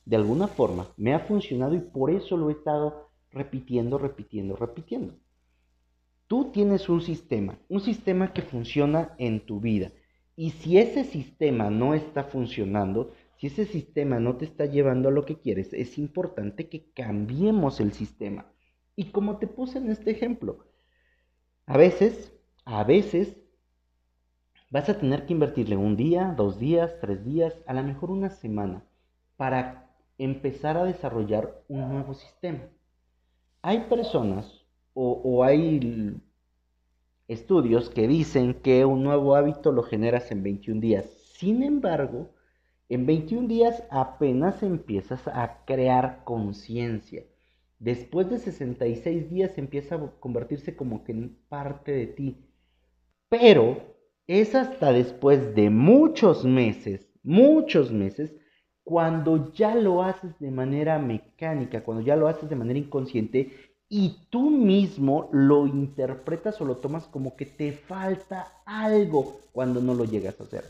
de 0.05 0.17
alguna 0.17 0.49
forma, 0.49 0.89
me 0.97 1.15
ha 1.15 1.21
funcionado 1.21 1.75
y 1.75 1.81
por 1.81 2.11
eso 2.11 2.37
lo 2.37 2.51
he 2.51 2.53
estado 2.53 3.11
repitiendo, 3.31 3.99
repitiendo, 3.99 4.57
repitiendo. 4.57 5.15
Tú 6.27 6.51
tienes 6.53 6.89
un 6.89 7.01
sistema, 7.01 7.59
un 7.69 7.81
sistema 7.81 8.33
que 8.33 8.43
funciona 8.43 9.15
en 9.19 9.41
tu 9.41 9.61
vida. 9.61 9.93
Y 10.37 10.51
si 10.51 10.79
ese 10.79 11.05
sistema 11.05 11.71
no 11.71 11.95
está 11.95 12.25
funcionando, 12.25 13.13
si 13.37 13.49
ese 13.49 13.67
sistema 13.67 14.19
no 14.19 14.37
te 14.37 14.45
está 14.45 14.67
llevando 14.67 15.09
a 15.09 15.13
lo 15.13 15.25
que 15.25 15.39
quieres, 15.39 15.73
es 15.73 15.99
importante 15.99 16.69
que 16.69 16.91
cambiemos 16.93 17.81
el 17.81 17.93
sistema. 17.93 18.47
Y 18.97 19.07
como 19.07 19.39
te 19.39 19.47
puse 19.47 19.79
en 19.79 19.91
este 19.91 20.11
ejemplo, 20.11 20.67
a 21.67 21.77
veces, 21.77 22.33
a 22.65 22.85
veces 22.85 23.37
vas 24.73 24.89
a 24.89 24.99
tener 24.99 25.27
que 25.27 25.35
invertirle 25.35 25.77
un 25.77 25.97
día, 25.97 26.33
dos 26.35 26.59
días, 26.59 26.97
tres 26.99 27.23
días, 27.23 27.55
a 27.67 27.75
lo 27.75 27.83
mejor 27.83 28.11
una 28.11 28.31
semana, 28.31 28.83
para 29.37 29.91
empezar 30.17 30.79
a 30.79 30.85
desarrollar 30.85 31.63
un 31.69 31.93
nuevo 31.93 32.15
sistema. 32.15 32.63
Hay 33.61 33.81
personas 33.81 34.65
o, 34.95 35.45
hay 35.45 36.19
estudios 37.29 37.91
que 37.91 38.09
dicen 38.09 38.55
que 38.55 38.87
un 38.87 39.03
nuevo 39.03 39.37
hábito 39.37 39.73
lo 39.73 39.83
generas 39.83 40.31
en 40.31 40.43
21 40.43 40.81
días. 40.81 41.05
Sin 41.37 41.63
embargo, 41.63 42.31
en 42.89 43.05
21 43.05 43.49
días 43.49 43.85
apenas 43.91 44.63
empiezas 44.63 45.29
a 45.29 45.65
crear 45.67 46.25
conciencia. 46.25 47.25
Después 47.79 48.31
de 48.31 48.39
66 48.39 49.29
días 49.29 49.59
empieza 49.59 49.97
a 49.97 50.11
convertirse 50.19 50.75
como 50.75 51.05
que 51.05 51.13
en 51.13 51.37
parte 51.51 51.93
de 51.93 52.07
ti. 52.07 52.47
Pero 53.29 53.92
es 54.27 54.55
hasta 54.55 54.93
después 54.93 55.55
de 55.55 55.71
muchos 55.71 56.45
meses, 56.45 57.07
muchos 57.23 57.93
meses, 57.93 58.35
cuando 58.85 59.53
ya 59.53 59.75
lo 59.75 60.03
haces 60.03 60.39
de 60.39 60.51
manera 60.51 60.99
mecánica, 60.99 61.85
cuando 61.85 62.05
ya 62.05 62.17
lo 62.17 62.29
haces 62.29 62.49
de 62.49 62.57
manera 62.57 62.79
inconsciente 62.79 63.53
y 63.89 64.27
tú 64.31 64.51
mismo 64.51 65.29
lo 65.33 65.67
interpretas 65.67 66.61
o 66.61 66.65
lo 66.65 66.79
tomas 66.79 67.05
como 67.05 67.37
que 67.37 67.47
te 67.47 67.73
falta 67.73 68.63
algo 68.65 69.41
cuando 69.53 69.81
no 69.81 69.95
lo 69.95 70.05
llegas 70.05 70.41
a 70.41 70.45
hacer. 70.45 70.65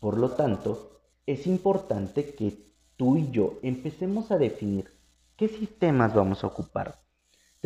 Por 0.00 0.18
lo 0.18 0.30
tanto, 0.30 1.00
es 1.26 1.46
importante 1.46 2.34
que 2.34 2.54
tú 2.96 3.16
y 3.16 3.30
yo 3.30 3.58
empecemos 3.62 4.30
a 4.30 4.38
definir 4.38 4.90
qué 5.36 5.48
sistemas 5.48 6.14
vamos 6.14 6.42
a 6.42 6.46
ocupar. 6.46 7.05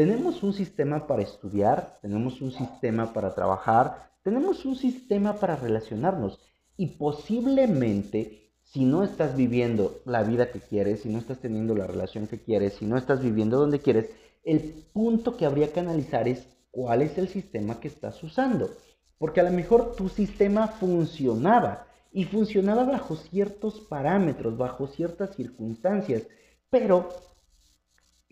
Tenemos 0.01 0.43
un 0.43 0.55
sistema 0.55 1.07
para 1.07 1.21
estudiar, 1.21 1.99
tenemos 2.01 2.41
un 2.41 2.53
sistema 2.53 3.13
para 3.13 3.35
trabajar, 3.35 4.11
tenemos 4.23 4.65
un 4.65 4.75
sistema 4.75 5.35
para 5.35 5.57
relacionarnos 5.57 6.41
y 6.79 6.97
posiblemente 6.97 8.51
si 8.63 8.87
no 8.87 9.05
estás 9.05 9.37
viviendo 9.37 10.01
la 10.07 10.23
vida 10.23 10.51
que 10.51 10.59
quieres, 10.59 11.03
si 11.03 11.11
no 11.11 11.19
estás 11.19 11.41
teniendo 11.41 11.75
la 11.75 11.87
relación 11.87 12.27
que 12.27 12.41
quieres, 12.41 12.77
si 12.79 12.87
no 12.87 12.97
estás 12.97 13.21
viviendo 13.21 13.59
donde 13.59 13.81
quieres, 13.81 14.09
el 14.43 14.87
punto 14.95 15.37
que 15.37 15.45
habría 15.45 15.71
que 15.71 15.81
analizar 15.81 16.27
es 16.29 16.47
cuál 16.71 17.03
es 17.03 17.19
el 17.19 17.29
sistema 17.29 17.79
que 17.79 17.89
estás 17.89 18.23
usando. 18.23 18.71
Porque 19.19 19.41
a 19.41 19.45
lo 19.45 19.51
mejor 19.51 19.97
tu 19.97 20.09
sistema 20.09 20.67
funcionaba 20.69 21.87
y 22.11 22.25
funcionaba 22.25 22.85
bajo 22.85 23.17
ciertos 23.17 23.81
parámetros, 23.81 24.57
bajo 24.57 24.87
ciertas 24.87 25.37
circunstancias, 25.37 26.23
pero 26.71 27.11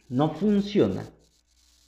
no 0.09 0.31
funciona 0.31 1.05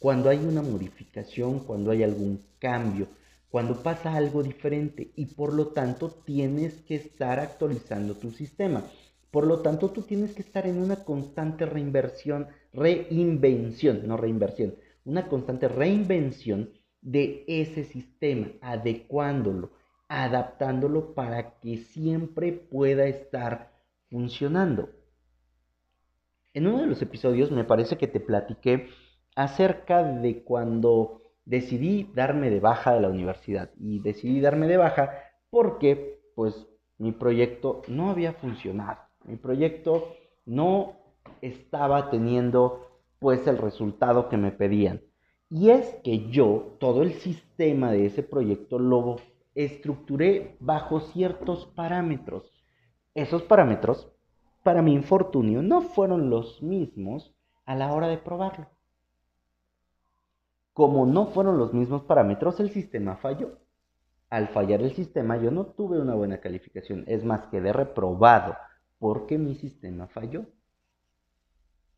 cuando 0.01 0.31
hay 0.31 0.39
una 0.39 0.63
modificación, 0.63 1.61
cuando 1.61 1.91
hay 1.91 2.03
algún 2.03 2.41
cambio, 2.59 3.07
cuando 3.51 3.83
pasa 3.83 4.17
algo 4.17 4.43
diferente 4.43 5.13
y 5.15 5.27
por 5.27 5.53
lo 5.53 5.69
tanto 5.69 6.09
tienes 6.09 6.81
que 6.83 6.95
estar 6.95 7.39
actualizando 7.39 8.15
tu 8.15 8.31
sistema. 8.31 8.83
Por 9.31 9.47
lo 9.47 9.61
tanto, 9.61 9.91
tú 9.91 10.03
tienes 10.03 10.33
que 10.33 10.41
estar 10.43 10.67
en 10.67 10.79
una 10.79 11.05
constante 11.05 11.67
reinversión, 11.67 12.49
reinvención, 12.73 14.09
no 14.09 14.17
reinversión, 14.17 14.75
una 15.05 15.29
constante 15.29 15.69
reinvención 15.69 16.71
de 17.03 17.45
ese 17.47 17.85
sistema, 17.85 18.49
adecuándolo, 18.63 19.71
adaptándolo 20.09 21.15
para 21.15 21.59
que 21.61 21.77
siempre 21.77 22.53
pueda 22.53 23.07
estar 23.07 23.71
funcionando. 24.09 24.89
En 26.55 26.67
uno 26.67 26.81
de 26.81 26.87
los 26.87 27.03
episodios 27.03 27.51
me 27.51 27.65
parece 27.65 27.99
que 27.99 28.09
te 28.09 28.19
platiqué 28.19 28.89
acerca 29.37 30.03
de 30.03 30.43
cuando 30.43 31.21
decidí 31.45 32.11
darme 32.15 32.51
de 32.51 32.61
baja 32.61 32.95
de 32.95 33.01
la 33.01 33.09
universidad. 33.09 33.71
Y 33.79 34.01
decidí 34.01 34.41
darme 34.41 34.67
de 34.69 34.77
baja 34.77 35.11
porque, 35.51 36.21
pues, 36.35 36.67
mi 36.99 37.13
proyecto 37.13 37.83
no 37.89 38.11
había 38.11 38.35
funcionado. 38.35 39.01
Mi 39.25 39.37
proyecto 39.37 40.15
no 40.47 40.97
estaba 41.43 42.11
teniendo, 42.11 42.87
pues, 43.19 43.47
el 43.47 43.59
resultado 43.59 44.29
que 44.29 44.37
me 44.37 44.53
pedían. 44.53 45.03
Y 45.49 45.71
es 45.71 45.97
que 46.05 46.29
yo, 46.31 46.77
todo 46.79 47.03
el 47.03 47.15
sistema 47.15 47.91
de 47.91 48.07
ese 48.07 48.23
proyecto 48.23 48.79
lo 48.79 49.17
estructuré 49.55 50.57
bajo 50.61 51.01
ciertos 51.01 51.67
parámetros. 51.67 52.53
Esos 53.15 53.43
parámetros, 53.43 54.13
para 54.63 54.83
mi 54.83 54.95
infortunio, 54.95 55.63
no 55.63 55.83
fueron 55.83 56.31
los 56.31 56.63
mismos 56.63 57.35
a 57.65 57.75
la 57.75 57.93
hora 57.93 58.07
de 58.07 58.19
probarlo. 58.19 58.69
Como 60.81 61.05
no 61.05 61.27
fueron 61.27 61.59
los 61.59 61.75
mismos 61.75 62.05
parámetros, 62.05 62.59
el 62.59 62.71
sistema 62.71 63.17
falló. 63.17 63.59
Al 64.31 64.49
fallar 64.49 64.81
el 64.81 64.95
sistema 64.95 65.37
yo 65.37 65.51
no 65.51 65.67
tuve 65.67 66.01
una 66.01 66.15
buena 66.15 66.41
calificación, 66.41 67.05
es 67.07 67.23
más, 67.23 67.49
quedé 67.49 67.71
reprobado 67.71 68.57
porque 68.99 69.37
mi 69.37 69.57
sistema 69.57 70.07
falló. 70.07 70.47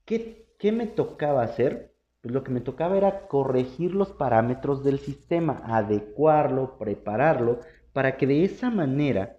¿Qué, 0.04 0.48
qué 0.58 0.72
me 0.72 0.88
tocaba 0.88 1.44
hacer? 1.44 1.94
Pues 2.22 2.34
lo 2.34 2.42
que 2.42 2.50
me 2.50 2.60
tocaba 2.60 2.96
era 2.96 3.28
corregir 3.28 3.94
los 3.94 4.10
parámetros 4.10 4.82
del 4.82 4.98
sistema, 4.98 5.62
adecuarlo, 5.64 6.76
prepararlo, 6.76 7.60
para 7.92 8.16
que 8.16 8.26
de 8.26 8.42
esa 8.42 8.68
manera 8.68 9.38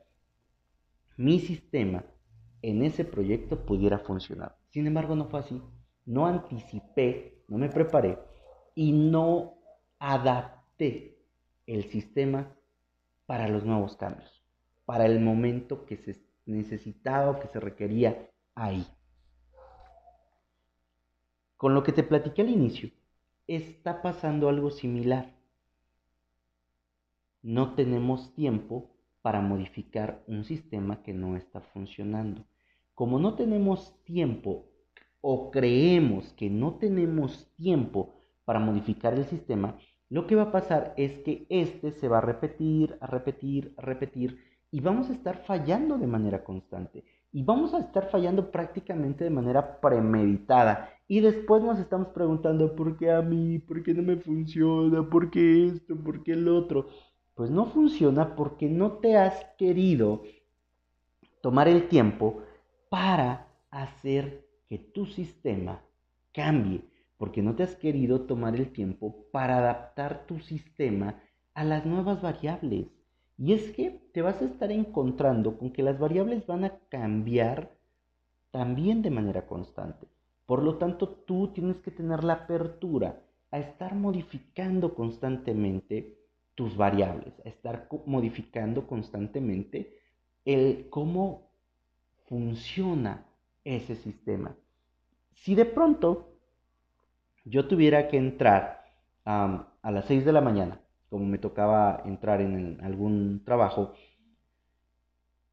mi 1.17 1.41
sistema 1.41 2.05
en 2.61 2.81
ese 2.81 3.03
proyecto 3.03 3.65
pudiera 3.65 3.99
funcionar. 3.99 4.55
Sin 4.69 4.87
embargo, 4.87 5.17
no 5.17 5.25
fue 5.25 5.41
así. 5.41 5.61
No 6.05 6.27
anticipé, 6.27 7.43
no 7.49 7.57
me 7.57 7.67
preparé 7.67 8.17
y 8.75 8.91
no 8.91 9.55
adapté 9.99 11.17
el 11.67 11.89
sistema 11.89 12.55
para 13.25 13.47
los 13.47 13.63
nuevos 13.63 13.95
cambios, 13.95 14.43
para 14.85 15.05
el 15.05 15.19
momento 15.19 15.85
que 15.85 15.97
se 15.97 16.21
necesitaba 16.45 17.31
o 17.31 17.39
que 17.39 17.47
se 17.47 17.59
requería 17.59 18.29
ahí. 18.55 18.85
Con 21.57 21.73
lo 21.73 21.83
que 21.83 21.93
te 21.93 22.03
platiqué 22.03 22.41
al 22.41 22.49
inicio, 22.49 22.89
está 23.47 24.01
pasando 24.01 24.49
algo 24.49 24.71
similar. 24.71 25.33
No 27.41 27.75
tenemos 27.75 28.33
tiempo 28.33 28.91
para 29.21 29.39
modificar 29.39 30.21
un 30.27 30.43
sistema 30.43 31.01
que 31.03 31.13
no 31.13 31.37
está 31.37 31.61
funcionando. 31.61 32.45
Como 32.93 33.19
no 33.19 33.35
tenemos 33.35 33.95
tiempo 34.03 34.65
o 35.21 35.49
creemos 35.51 36.33
que 36.33 36.49
no 36.49 36.75
tenemos 36.75 37.49
tiempo 37.55 38.13
para 38.45 38.59
modificar 38.59 39.13
el 39.13 39.25
sistema, 39.25 39.77
lo 40.09 40.27
que 40.27 40.35
va 40.35 40.43
a 40.43 40.51
pasar 40.51 40.93
es 40.97 41.19
que 41.19 41.45
este 41.49 41.91
se 41.91 42.07
va 42.07 42.19
a 42.19 42.21
repetir, 42.21 42.97
a 43.01 43.07
repetir, 43.07 43.73
a 43.77 43.81
repetir 43.81 44.37
y 44.69 44.79
vamos 44.79 45.09
a 45.09 45.13
estar 45.13 45.43
fallando 45.45 45.97
de 45.97 46.07
manera 46.07 46.43
constante 46.43 47.03
y 47.31 47.43
vamos 47.43 47.73
a 47.73 47.79
estar 47.79 48.09
fallando 48.09 48.51
prácticamente 48.51 49.23
de 49.23 49.31
manera 49.31 49.79
premeditada 49.81 50.89
y 51.07 51.19
después 51.19 51.63
nos 51.63 51.79
estamos 51.79 52.09
preguntando 52.09 52.75
por 52.75 52.97
qué 52.97 53.11
a 53.11 53.21
mí, 53.21 53.59
por 53.59 53.83
qué 53.83 53.93
no 53.93 54.03
me 54.03 54.17
funciona, 54.17 55.09
por 55.09 55.31
qué 55.31 55.65
esto, 55.67 55.95
por 55.95 56.23
qué 56.23 56.33
el 56.33 56.47
otro. 56.47 56.87
Pues 57.33 57.49
no 57.49 57.65
funciona 57.65 58.35
porque 58.35 58.69
no 58.69 58.93
te 58.93 59.17
has 59.17 59.45
querido 59.57 60.21
tomar 61.41 61.67
el 61.67 61.87
tiempo 61.87 62.43
para 62.89 63.47
hacer 63.71 64.45
que 64.69 64.77
tu 64.77 65.07
sistema 65.07 65.81
cambie 66.31 66.81
porque 67.23 67.41
no 67.41 67.55
te 67.55 67.63
has 67.63 67.77
querido 67.77 68.23
tomar 68.23 68.53
el 68.53 68.73
tiempo 68.73 69.15
para 69.31 69.59
adaptar 69.59 70.27
tu 70.27 70.41
sistema 70.41 71.23
a 71.53 71.63
las 71.63 71.85
nuevas 71.85 72.21
variables. 72.21 72.87
Y 73.37 73.53
es 73.53 73.71
que 73.71 74.01
te 74.11 74.21
vas 74.21 74.41
a 74.41 74.45
estar 74.45 74.73
encontrando 74.73 75.57
con 75.57 75.71
que 75.71 75.83
las 75.83 75.97
variables 75.97 76.45
van 76.45 76.65
a 76.65 76.79
cambiar 76.89 77.71
también 78.51 79.01
de 79.01 79.09
manera 79.09 79.47
constante. 79.47 80.05
Por 80.45 80.63
lo 80.63 80.77
tanto, 80.77 81.07
tú 81.07 81.53
tienes 81.53 81.77
que 81.77 81.91
tener 81.91 82.25
la 82.25 82.33
apertura 82.33 83.21
a 83.51 83.59
estar 83.59 83.95
modificando 83.95 84.93
constantemente 84.93 86.17
tus 86.55 86.75
variables, 86.75 87.33
a 87.45 87.47
estar 87.47 87.87
modificando 88.05 88.85
constantemente 88.85 89.97
el 90.43 90.89
cómo 90.89 91.53
funciona 92.25 93.25
ese 93.63 93.95
sistema. 93.95 94.57
Si 95.35 95.55
de 95.55 95.63
pronto 95.63 96.32
yo 97.45 97.67
tuviera 97.67 98.07
que 98.07 98.17
entrar 98.17 98.83
a 99.25 99.67
las 99.83 100.05
6 100.05 100.25
de 100.25 100.31
la 100.31 100.41
mañana, 100.41 100.81
como 101.09 101.25
me 101.25 101.37
tocaba 101.37 102.01
entrar 102.05 102.41
en 102.41 102.79
algún 102.81 103.43
trabajo, 103.45 103.93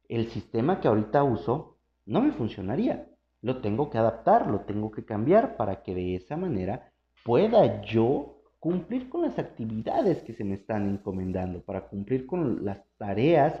el 0.09 0.29
sistema 0.29 0.81
que 0.81 0.87
ahorita 0.87 1.23
uso 1.23 1.77
no 2.05 2.21
me 2.21 2.31
funcionaría. 2.31 3.07
Lo 3.41 3.61
tengo 3.61 3.89
que 3.89 3.97
adaptar, 3.97 4.47
lo 4.47 4.61
tengo 4.61 4.91
que 4.91 5.05
cambiar 5.05 5.55
para 5.55 5.83
que 5.83 5.95
de 5.95 6.15
esa 6.15 6.37
manera 6.37 6.91
pueda 7.23 7.81
yo 7.81 8.41
cumplir 8.59 9.09
con 9.09 9.23
las 9.23 9.39
actividades 9.39 10.21
que 10.21 10.33
se 10.33 10.43
me 10.43 10.55
están 10.55 10.87
encomendando, 10.87 11.61
para 11.61 11.87
cumplir 11.87 12.27
con 12.27 12.63
las 12.63 12.83
tareas 12.97 13.59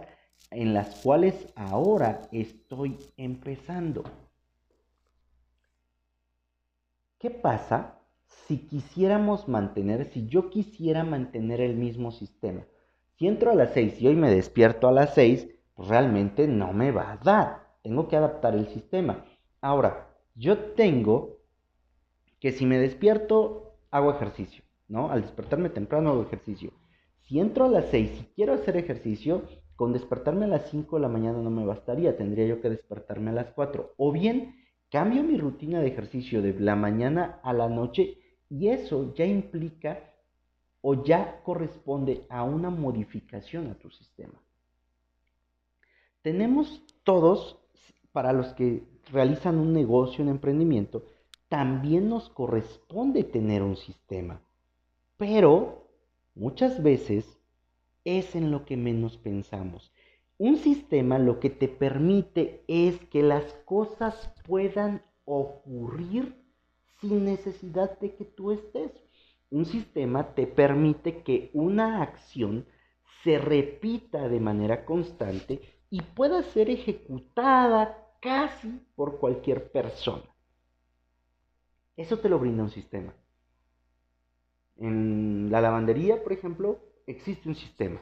en 0.51 0.73
las 0.73 1.01
cuales 1.01 1.51
ahora 1.55 2.21
estoy 2.31 2.97
empezando. 3.17 4.03
¿Qué 7.17 7.31
pasa 7.31 8.00
si 8.47 8.57
quisiéramos 8.67 9.47
mantener, 9.47 10.05
si 10.11 10.27
yo 10.27 10.49
quisiera 10.49 11.03
mantener 11.03 11.61
el 11.61 11.75
mismo 11.75 12.11
sistema? 12.11 12.65
Si 13.17 13.27
entro 13.27 13.51
a 13.51 13.55
las 13.55 13.71
6 13.73 14.01
y 14.01 14.07
hoy 14.07 14.15
me 14.15 14.33
despierto 14.33 14.87
a 14.87 14.91
las 14.91 15.13
6, 15.13 15.47
pues 15.75 15.87
realmente 15.87 16.47
no 16.47 16.73
me 16.73 16.91
va 16.91 17.11
a 17.11 17.17
dar. 17.17 17.67
Tengo 17.83 18.07
que 18.07 18.15
adaptar 18.15 18.55
el 18.55 18.67
sistema. 18.67 19.25
Ahora, 19.61 20.09
yo 20.35 20.57
tengo 20.57 21.37
que 22.39 22.51
si 22.51 22.65
me 22.65 22.79
despierto, 22.79 23.75
hago 23.91 24.11
ejercicio, 24.11 24.63
¿no? 24.87 25.11
Al 25.11 25.21
despertarme 25.21 25.69
temprano 25.69 26.09
hago 26.09 26.23
ejercicio. 26.23 26.71
Si 27.21 27.39
entro 27.39 27.65
a 27.65 27.69
las 27.69 27.85
6 27.85 28.11
y 28.19 28.23
quiero 28.35 28.53
hacer 28.53 28.75
ejercicio, 28.77 29.43
con 29.75 29.93
despertarme 29.93 30.45
a 30.45 30.49
las 30.49 30.69
5 30.69 30.95
de 30.95 31.01
la 31.01 31.07
mañana 31.07 31.39
no 31.39 31.49
me 31.49 31.65
bastaría, 31.65 32.17
tendría 32.17 32.45
yo 32.45 32.61
que 32.61 32.69
despertarme 32.69 33.31
a 33.31 33.33
las 33.33 33.51
4. 33.51 33.93
O 33.97 34.11
bien 34.11 34.55
cambio 34.89 35.23
mi 35.23 35.37
rutina 35.37 35.79
de 35.79 35.87
ejercicio 35.87 36.41
de 36.41 36.59
la 36.59 36.75
mañana 36.75 37.39
a 37.43 37.53
la 37.53 37.69
noche 37.69 38.17
y 38.51 38.67
eso 38.67 39.13
ya 39.15 39.25
implica 39.25 40.13
o 40.81 41.05
ya 41.05 41.41
corresponde 41.43 42.25
a 42.29 42.43
una 42.43 42.69
modificación 42.69 43.71
a 43.71 43.75
tu 43.75 43.89
sistema. 43.89 44.33
Tenemos 46.21 46.83
todos, 47.03 47.57
para 48.11 48.33
los 48.33 48.53
que 48.53 48.83
realizan 49.09 49.57
un 49.57 49.71
negocio, 49.71 50.21
un 50.21 50.29
emprendimiento, 50.29 51.05
también 51.47 52.09
nos 52.09 52.29
corresponde 52.29 53.23
tener 53.23 53.63
un 53.63 53.77
sistema. 53.77 54.41
Pero 55.15 55.87
muchas 56.35 56.83
veces 56.83 57.39
es 58.03 58.35
en 58.35 58.51
lo 58.51 58.65
que 58.65 58.75
menos 58.75 59.17
pensamos. 59.17 59.93
Un 60.37 60.57
sistema 60.57 61.19
lo 61.19 61.39
que 61.39 61.49
te 61.49 61.69
permite 61.69 62.65
es 62.67 62.99
que 63.05 63.23
las 63.23 63.53
cosas 63.63 64.33
puedan 64.45 65.03
ocurrir 65.23 66.40
sin 67.01 67.25
necesidad 67.25 67.99
de 67.99 68.15
que 68.15 68.23
tú 68.23 68.51
estés. 68.51 68.91
Un 69.49 69.65
sistema 69.65 70.33
te 70.33 70.47
permite 70.47 71.23
que 71.23 71.49
una 71.53 72.01
acción 72.01 72.65
se 73.23 73.37
repita 73.37 74.29
de 74.29 74.39
manera 74.39 74.85
constante 74.85 75.61
y 75.89 76.01
pueda 76.01 76.41
ser 76.43 76.69
ejecutada 76.69 77.97
casi 78.21 78.81
por 78.95 79.19
cualquier 79.19 79.71
persona. 79.71 80.23
Eso 81.97 82.19
te 82.19 82.29
lo 82.29 82.39
brinda 82.39 82.63
un 82.63 82.69
sistema. 82.69 83.13
En 84.77 85.51
la 85.51 85.59
lavandería, 85.59 86.23
por 86.23 86.31
ejemplo, 86.31 86.79
existe 87.05 87.49
un 87.49 87.55
sistema. 87.55 87.99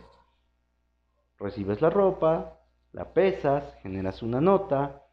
Recibes 1.38 1.82
la 1.82 1.90
ropa, 1.90 2.60
la 2.92 3.14
pesas, 3.14 3.76
generas 3.82 4.22
una 4.22 4.40
nota, 4.40 5.09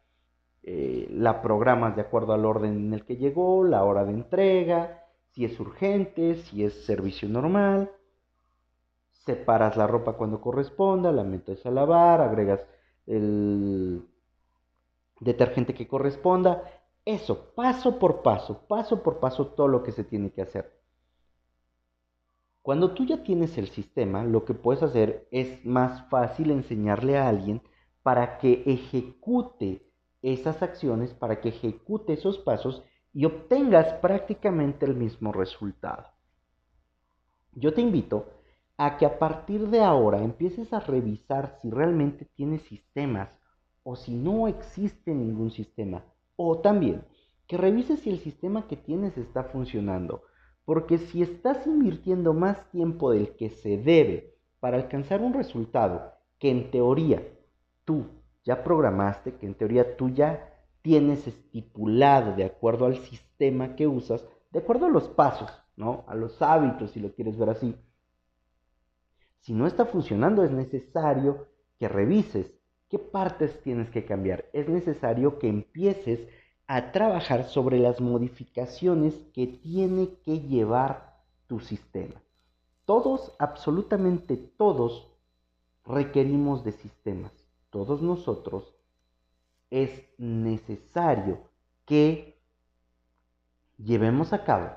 eh, 0.69 1.07
la 1.11 1.41
programas 1.41 1.95
de 1.95 2.01
acuerdo 2.01 2.33
al 2.33 2.43
orden 2.43 2.75
en 2.75 2.93
el 2.93 3.05
que 3.05 3.15
llegó, 3.15 3.63
la 3.63 3.85
hora 3.85 4.03
de 4.03 4.11
entrega, 4.11 5.05
si 5.31 5.45
es 5.45 5.57
urgente, 5.61 6.35
si 6.35 6.65
es 6.65 6.85
servicio 6.85 7.29
normal. 7.29 7.89
Separas 9.13 9.77
la 9.77 9.87
ropa 9.87 10.17
cuando 10.17 10.41
corresponda, 10.41 11.13
la 11.13 11.23
metes 11.23 11.65
a 11.65 11.71
lavar, 11.71 12.19
agregas 12.19 12.65
el 13.05 14.09
detergente 15.21 15.73
que 15.73 15.87
corresponda. 15.87 16.61
Eso, 17.05 17.53
paso 17.55 17.97
por 17.97 18.21
paso, 18.21 18.67
paso 18.67 19.01
por 19.01 19.21
paso, 19.21 19.47
todo 19.47 19.69
lo 19.69 19.83
que 19.83 19.93
se 19.93 20.03
tiene 20.03 20.31
que 20.31 20.41
hacer. 20.41 20.77
Cuando 22.61 22.91
tú 22.91 23.05
ya 23.05 23.23
tienes 23.23 23.57
el 23.57 23.69
sistema, 23.69 24.25
lo 24.25 24.43
que 24.43 24.53
puedes 24.53 24.83
hacer 24.83 25.29
es 25.31 25.65
más 25.65 26.09
fácil 26.09 26.51
enseñarle 26.51 27.17
a 27.17 27.29
alguien 27.29 27.61
para 28.03 28.37
que 28.37 28.63
ejecute 28.65 29.86
esas 30.21 30.61
acciones, 30.61 31.13
para 31.13 31.41
que 31.41 31.49
ejecute 31.49 32.13
esos 32.13 32.37
pasos 32.39 32.83
y 33.13 33.25
obtengas 33.25 33.93
prácticamente 33.95 34.85
el 34.85 34.95
mismo 34.95 35.31
resultado. 35.31 36.07
Yo 37.53 37.73
te 37.73 37.81
invito 37.81 38.25
a 38.77 38.97
que 38.97 39.05
a 39.05 39.17
partir 39.17 39.69
de 39.69 39.81
ahora 39.81 40.23
empieces 40.23 40.71
a 40.73 40.79
revisar 40.79 41.57
si 41.61 41.69
realmente 41.69 42.25
tienes 42.35 42.61
sistemas 42.63 43.29
o 43.83 43.95
si 43.95 44.13
no 44.13 44.47
existe 44.47 45.13
ningún 45.13 45.51
sistema. 45.51 46.03
O 46.35 46.59
también 46.59 47.03
que 47.47 47.57
revises 47.57 48.01
si 48.01 48.09
el 48.09 48.19
sistema 48.19 48.67
que 48.67 48.77
tienes 48.77 49.17
está 49.17 49.45
funcionando 49.45 50.23
porque 50.67 50.97
si 50.97 51.21
estás 51.21 51.65
invirtiendo 51.65 52.33
más 52.33 52.69
tiempo 52.71 53.11
del 53.11 53.37
que 53.37 53.49
se 53.49 53.77
debe 53.77 54.35
para 54.59 54.75
alcanzar 54.75 55.21
un 55.21 55.33
resultado 55.33 56.11
que 56.39 56.51
en 56.51 56.71
teoría 56.71 57.23
tú 57.85 58.07
ya 58.47 58.63
programaste, 58.63 59.35
que 59.35 59.45
en 59.45 59.55
teoría 59.55 59.97
tú 59.97 60.07
ya 60.07 60.53
tienes 60.81 61.27
estipulado 61.27 62.33
de 62.33 62.45
acuerdo 62.45 62.85
al 62.85 62.95
sistema 62.95 63.75
que 63.75 63.87
usas, 63.87 64.25
de 64.51 64.59
acuerdo 64.59 64.85
a 64.85 64.89
los 64.89 65.09
pasos, 65.09 65.51
¿no? 65.75 66.05
A 66.07 66.15
los 66.15 66.41
hábitos, 66.41 66.91
si 66.91 67.01
lo 67.01 67.11
quieres 67.13 67.37
ver 67.37 67.49
así. 67.49 67.75
Si 69.41 69.53
no 69.53 69.67
está 69.67 69.85
funcionando, 69.85 70.45
es 70.45 70.51
necesario 70.51 71.49
que 71.77 71.89
revises 71.89 72.53
qué 72.87 72.97
partes 72.97 73.61
tienes 73.63 73.89
que 73.89 74.05
cambiar. 74.05 74.45
Es 74.53 74.69
necesario 74.69 75.39
que 75.39 75.49
empieces 75.49 76.25
a 76.67 76.93
trabajar 76.93 77.49
sobre 77.49 77.79
las 77.79 77.99
modificaciones 77.99 79.13
que 79.33 79.47
tiene 79.47 80.19
que 80.23 80.39
llevar 80.39 81.17
tu 81.47 81.59
sistema. 81.59 82.15
Todos, 82.85 83.35
absolutamente 83.39 84.37
todos, 84.37 85.11
requerimos 85.85 86.63
de 86.63 86.71
sistemas. 86.71 87.36
Todos 87.69 88.01
nosotros 88.01 88.75
es 89.69 90.09
necesario 90.17 91.39
que 91.85 92.39
llevemos 93.77 94.33
a 94.33 94.43
cabo 94.43 94.71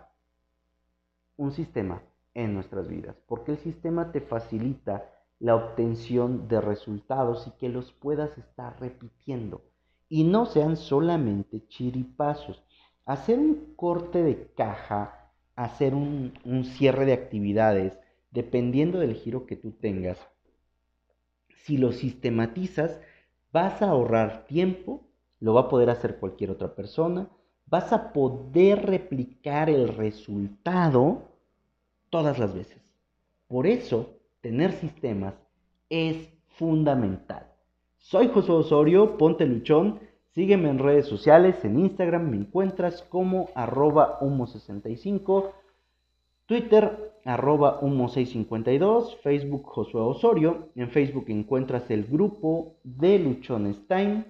un 1.36 1.52
sistema 1.52 2.02
en 2.34 2.54
nuestras 2.54 2.88
vidas, 2.88 3.16
porque 3.26 3.52
el 3.52 3.58
sistema 3.58 4.12
te 4.12 4.20
facilita 4.20 5.10
la 5.38 5.56
obtención 5.56 6.48
de 6.48 6.60
resultados 6.60 7.46
y 7.46 7.50
que 7.52 7.68
los 7.68 7.92
puedas 7.92 8.36
estar 8.36 8.78
repitiendo 8.78 9.62
y 10.08 10.24
no 10.24 10.44
sean 10.44 10.76
solamente 10.76 11.66
chiripazos. 11.68 12.62
Hacer 13.06 13.38
un 13.38 13.74
corte 13.76 14.22
de 14.22 14.52
caja, 14.54 15.32
hacer 15.56 15.94
un, 15.94 16.34
cierre 16.76 17.06
de 17.06 17.14
actividades, 17.14 17.98
dependiendo 18.30 18.98
del 18.98 19.14
giro 19.14 19.46
que 19.46 19.56
tú 19.56 19.72
tengas, 19.72 20.18
si 21.64 21.76
lo 21.76 21.92
sistematizas, 21.92 23.00
vas 23.52 23.82
a 23.82 23.90
ahorrar 23.90 24.46
tiempo, 24.46 25.02
lo 25.40 25.54
va 25.54 25.62
a 25.62 25.68
poder 25.68 25.90
hacer 25.90 26.18
cualquier 26.18 26.50
otra 26.50 26.74
persona, 26.74 27.28
vas 27.66 27.92
a 27.92 28.12
poder 28.12 28.86
replicar 28.86 29.70
el 29.70 29.88
resultado 29.88 31.22
todas 32.10 32.38
las 32.38 32.54
veces. 32.54 32.80
Por 33.46 33.66
eso, 33.66 34.10
tener 34.40 34.72
sistemas 34.72 35.34
es 35.88 36.28
fundamental. 36.48 37.46
Soy 37.98 38.28
José 38.28 38.52
Osorio, 38.52 39.16
ponte 39.16 39.46
luchón. 39.46 40.00
Sígueme 40.34 40.70
en 40.70 40.78
redes 40.78 41.06
sociales, 41.06 41.64
en 41.64 41.78
Instagram 41.78 42.30
me 42.30 42.36
encuentras 42.36 43.02
como 43.02 43.48
arroba 43.54 44.20
humo65, 44.20 45.50
Twitter 46.50 47.14
arroba 47.24 47.80
humo652, 47.80 49.18
Facebook 49.18 49.66
Josué 49.66 50.00
Osorio, 50.00 50.70
en 50.74 50.90
Facebook 50.90 51.26
encuentras 51.28 51.88
el 51.92 52.02
grupo 52.06 52.74
de 52.82 53.20
Luchones 53.20 53.86
Time, 53.86 54.24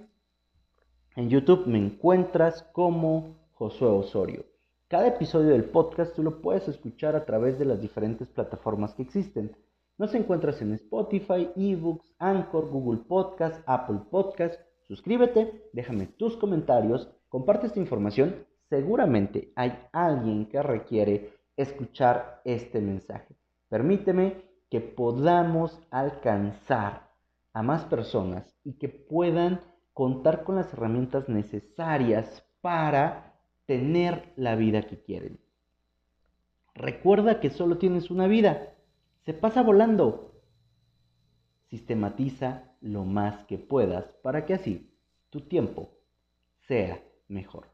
en 1.17 1.31
YouTube 1.31 1.67
me 1.67 1.79
encuentras 1.79 2.63
como 2.75 3.39
Josué 3.55 3.89
Osorio. 3.89 4.45
Cada 4.87 5.07
episodio 5.07 5.53
del 5.53 5.65
podcast 5.65 6.15
tú 6.15 6.23
lo 6.23 6.43
puedes 6.43 6.69
escuchar 6.69 7.17
a 7.17 7.25
través 7.25 7.59
de 7.59 7.65
las 7.65 7.81
diferentes 7.81 8.29
plataformas 8.29 8.93
que 8.93 9.01
existen. 9.01 9.57
Nos 9.97 10.15
encuentras 10.15 10.61
en 10.61 10.75
Spotify, 10.75 11.49
eBooks, 11.57 12.13
Anchor, 12.19 12.69
Google 12.69 13.01
Podcast, 13.09 13.63
Apple 13.65 14.01
Podcast. 14.11 14.61
Suscríbete, 14.89 15.71
déjame 15.73 16.05
tus 16.05 16.37
comentarios, 16.37 17.09
comparte 17.31 17.69
esta 17.69 17.81
información. 17.81 18.45
Seguramente 18.69 19.55
hay 19.57 19.73
alguien 19.93 20.45
que 20.45 20.63
requiere 20.63 21.40
escuchar 21.57 22.41
este 22.45 22.81
mensaje. 22.81 23.37
Permíteme 23.69 24.45
que 24.71 24.81
podamos 24.81 25.81
alcanzar 25.91 27.11
a 27.53 27.63
más 27.63 27.85
personas 27.85 28.57
y 28.65 28.75
que 28.75 28.89
puedan 28.89 29.61
contar 29.93 30.45
con 30.45 30.57
las 30.57 30.73
herramientas 30.73 31.29
necesarias 31.29 32.47
para 32.61 33.35
tener 33.67 34.33
la 34.37 34.57
vida 34.57 34.83
que 34.83 35.03
quieren. 35.03 35.41
Recuerda 36.75 37.41
que 37.41 37.51
solo 37.51 37.79
tienes 37.79 38.11
una 38.11 38.27
vida 38.27 38.75
se 39.25 39.35
pasa 39.35 39.63
volando. 39.63 40.27
sistematiza 41.69 42.75
lo 42.81 43.05
más 43.05 43.45
que 43.45 43.59
puedas 43.59 44.13
para 44.23 44.45
que 44.45 44.55
así 44.55 44.93
tu 45.29 45.43
tiempo 45.43 45.91
sea 46.67 47.01
mejor. 47.29 47.69